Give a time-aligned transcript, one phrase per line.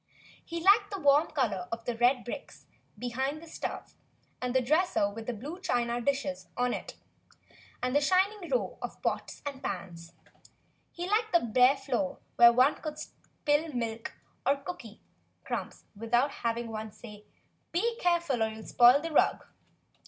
[0.43, 2.65] He liked the w^rm color of the red bricks
[2.97, 3.93] behind the stove,
[4.41, 6.95] and the dresser with the blue china dishes on it,
[7.83, 10.13] and the shining row of pots and pans.
[10.91, 14.97] He liked the bare floor where one could spill milk or cooky 2 THE BLUE
[14.97, 17.25] AUNT crumbs without having any one say,
[17.71, 19.45] "Be careful, or you'll spoil the rug."